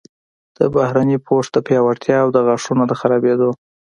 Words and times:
د 0.57 0.59
بهرني 0.75 1.17
پوښ 1.27 1.45
د 1.51 1.57
پیاوړتیا 1.67 2.17
او 2.23 2.29
د 2.35 2.37
غاښونو 2.47 2.83
د 2.87 2.93
خرابیدو 2.99 3.49